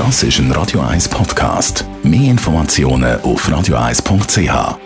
[0.00, 1.84] Das ist ein Radio 1 Podcast.
[2.02, 4.78] Mehr Informationen auf radio1.ch.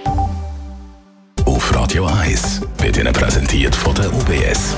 [1.44, 4.74] Auf Radio 1 wird Ihnen präsentiert von der UBS.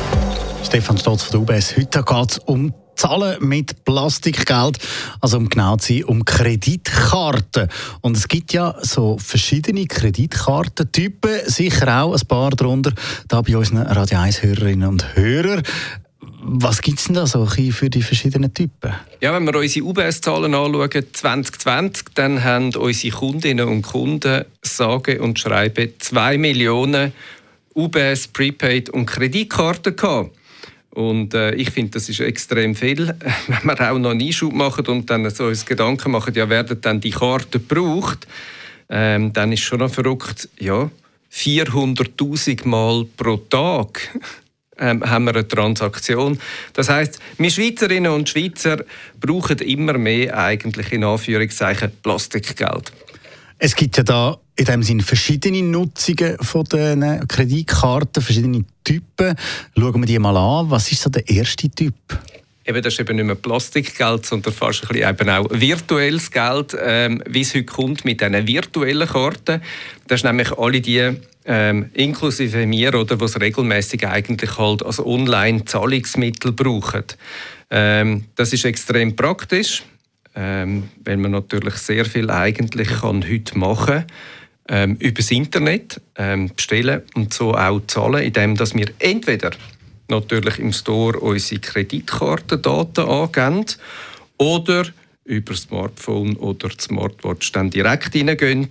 [0.62, 1.74] Stefan Stotz von der UBS.
[1.78, 4.78] Heute geht es um Zahlen mit Plastikgeld,
[5.22, 7.68] also um genau zu sein, um Kreditkarten.
[8.02, 12.92] Und es gibt ja so verschiedene Kreditkartentypen, sicher auch ein paar darunter,
[13.28, 15.62] da bei unseren Radio 1 Hörerinnen und Hörern.
[16.48, 18.94] Was gibt es denn da so für die verschiedenen Typen?
[19.20, 25.40] Ja, wenn wir unsere UBS-Zahlen anschauen, 2020, dann haben unsere Kundinnen und Kunden sage und
[25.40, 27.12] schreiben 2 Millionen
[27.74, 30.30] UBS Prepaid und Kreditkarten gehabt.
[30.90, 33.12] Und äh, ich finde, das ist extrem viel.
[33.48, 36.80] Wenn wir auch noch einen Einschub machen und dann so uns Gedanken machen, ja, werden
[36.80, 38.24] dann die Karten gebraucht,
[38.88, 40.88] ähm, dann ist schon noch verrückt, ja,
[41.32, 44.16] 400.000 Mal pro Tag
[44.78, 46.38] ähm, haben wir eine Transaktion.
[46.72, 48.84] Das heißt, wir Schweizerinnen und Schweizer
[49.20, 52.92] brauchen immer mehr eigentlich in Anführungszeichen Plastikgeld.
[53.58, 59.34] Es gibt ja da in dem Sinne verschiedene Nutzungen von den Kreditkarten, verschiedene Typen.
[59.76, 60.70] Schauen wir die mal an.
[60.70, 61.94] Was ist so der erste Typ?
[62.66, 66.76] Eben, das ist eben nicht mehr Plastikgeld, sondern fast ein bisschen eben auch virtuelles Geld,
[66.80, 69.62] ähm, wie es heute kommt mit diesen virtuellen Karten.
[70.08, 71.12] Das ist nämlich alle die
[71.44, 77.04] ähm, inklusive mir, oder, was regelmäßig eigentlich halt als Online-Zahlungsmittel brauchen.
[77.70, 79.84] Ähm, das ist extrem praktisch,
[80.34, 84.04] ähm, weil man natürlich sehr viel eigentlich kann heute machen
[84.68, 89.50] ähm, übers Internet ähm, bestellen und so auch zahlen, indem dass wir entweder
[90.08, 93.64] natürlich im Store unsere Kreditkartendaten angeben
[94.38, 94.86] oder
[95.24, 98.68] über Smartphone oder Smartwatch dann direkt reingehen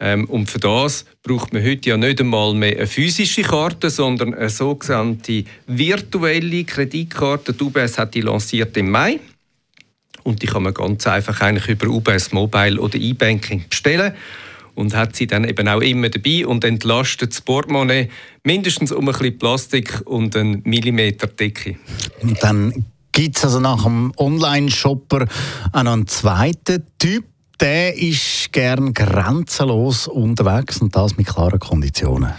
[0.00, 4.32] ähm, und für das braucht man heute ja nicht einmal mehr eine physische Karte, sondern
[4.32, 7.52] eine sogenannte virtuelle Kreditkarte.
[7.52, 9.18] Die UBS hat die lanciert im Mai.
[10.22, 14.12] Und die kann man ganz einfach eigentlich über UBS Mobile oder E-Banking bestellen
[14.78, 18.08] und hat sie dann eben auch immer dabei und entlastet das Portemonnaie
[18.44, 21.76] mindestens um ein bisschen Plastik und einen Millimeter Dicke.
[22.22, 25.26] Und dann gibt es also nach dem Online-Shopper
[25.72, 27.24] einen zweiten Typ
[27.60, 32.32] der ist gern grenzenlos unterwegs und das mit klaren Konditionen.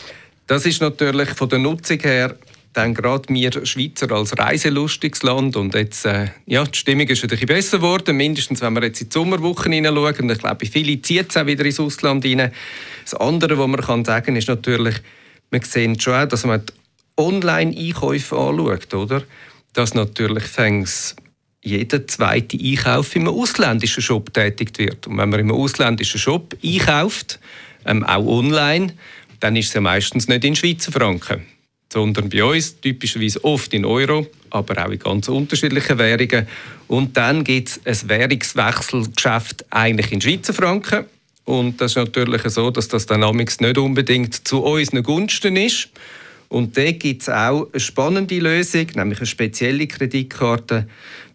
[0.48, 2.38] Das ist natürlich von der Nutzung her
[2.74, 7.30] dann gerade wir Schweizer als reiselustiges Land und jetzt, äh, ja, die Stimmung ist ein
[7.30, 11.30] bisschen besser geworden, mindestens wenn wir jetzt in die Sommerwochen hineinschauen ich glaube, viele zieht
[11.30, 12.52] es auch wieder ins Ausland hinein.
[13.04, 14.96] Das andere, was man kann sagen ist natürlich,
[15.50, 16.74] wir sehen schon auch, dass man die
[17.18, 19.24] Online-Einkäufe anschaut, oder?
[19.74, 21.16] Dass natürlich fängt
[21.62, 25.08] jeder zweite Einkauf im ausländischen Shop tätigt wird.
[25.08, 27.40] Und wenn man im ausländischen Shop einkauft,
[27.86, 28.94] ähm, auch online,
[29.40, 31.46] dann ist es ja meistens nicht in Schweizer Franken,
[31.92, 36.48] sondern bei uns typischerweise oft in Euro, aber auch in ganz unterschiedlichen Währungen.
[36.88, 41.06] Und dann gibt es ein Währungswechselgeschäft eigentlich in Schweizer Franken.
[41.46, 45.90] Und das ist natürlich so, dass das dann nicht unbedingt zu unseren Gunsten ist.
[46.48, 50.88] Und da gibt es auch eine spannende Lösung, nämlich eine spezielle Kreditkarte,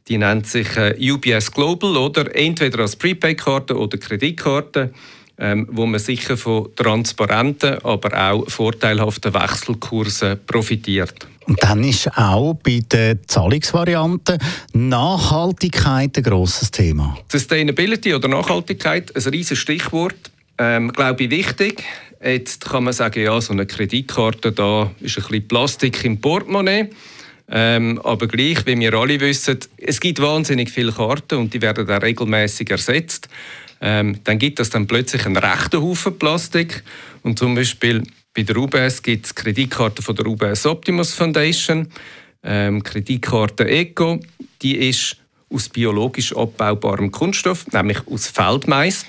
[0.09, 4.93] die nennt sich äh, UBS Global oder entweder als Prepaid-Karte oder Kreditkarte,
[5.38, 11.26] ähm, wo man sicher von transparenten, aber auch vorteilhaften Wechselkursen profitiert.
[11.46, 14.38] Und dann ist auch bei den Zahlungsvarianten
[14.72, 17.18] Nachhaltigkeit ein grosses Thema.
[17.28, 20.14] Sustainability oder Nachhaltigkeit, ein riesiges Stichwort,
[20.58, 21.82] ähm, glaube ich, wichtig.
[22.24, 26.88] Jetzt kann man sagen, ja, so eine Kreditkarte da ist ein bisschen Plastik im Portemonnaie.
[27.50, 31.88] Ähm, aber gleich, wie wir alle wissen, es gibt wahnsinnig viele Karten und die werden
[31.88, 33.28] auch regelmäßig ersetzt.
[33.86, 36.82] Ähm, dann gibt es dann plötzlich einen rechten Haufen Plastik.
[37.22, 38.02] Und zum Beispiel
[38.32, 41.88] bei der UBS gibt es Kreditkarten von der UBS Optimus Foundation,
[42.42, 44.20] ähm, Kreditkarte Eco.
[44.62, 45.18] Die ist
[45.50, 49.04] aus biologisch abbaubarem Kunststoff, nämlich aus Feldmais.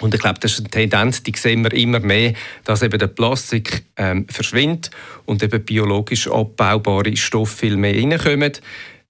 [0.00, 2.34] Und ich glaube, das ist eine Tendenz, die sehen wir immer mehr,
[2.64, 4.90] dass eben der Plastik ähm, verschwindet
[5.24, 8.54] und eben biologisch abbaubare Stoffe viel mehr reinkommen.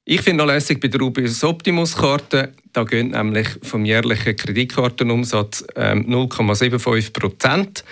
[0.06, 5.64] Ich finde noch lässig bei der Rubius Optimus Karte, da gehen nämlich vom jährlichen Kreditkartenumsatz
[5.76, 7.84] ähm, 0,75 Prozent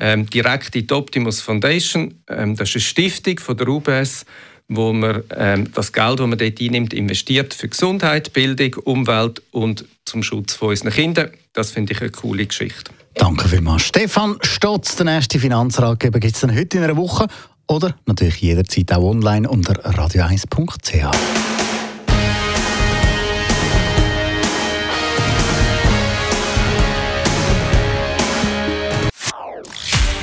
[0.00, 2.22] ähm, direkt in die Optimus Foundation.
[2.28, 4.24] Ähm, das ist eine Stiftung von der UBS,
[4.66, 9.84] wo man ähm, das Geld, das man dort einnimmt, investiert für Gesundheit, Bildung, Umwelt und
[10.06, 11.30] zum Schutz von unseren Kindern.
[11.52, 12.90] Das finde ich eine coole Geschichte.
[13.14, 13.82] Danke vielmals.
[13.82, 17.28] Stefan Stotz, der erste Finanzratgeber, gibt es dann heute in einer Woche
[17.68, 21.59] oder natürlich jederzeit auch online unter radio1.ch.